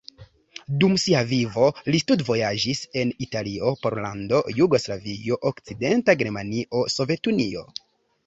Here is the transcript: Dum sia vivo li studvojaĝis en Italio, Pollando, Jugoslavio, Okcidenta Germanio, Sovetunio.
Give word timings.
Dum 0.83 0.93
sia 1.01 1.19
vivo 1.31 1.65
li 1.95 1.99
studvojaĝis 2.03 2.79
en 3.01 3.11
Italio, 3.25 3.73
Pollando, 3.83 4.41
Jugoslavio, 4.61 5.39
Okcidenta 5.53 6.19
Germanio, 6.23 6.83
Sovetunio. 6.97 7.63